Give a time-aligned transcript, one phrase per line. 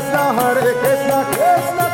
[0.00, 1.89] Krishna, Hare Krishna, Krishna